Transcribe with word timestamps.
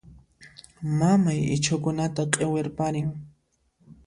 Mamay 0.97 1.39
ichhukunata 1.55 2.21
q'iwirparin. 2.31 3.07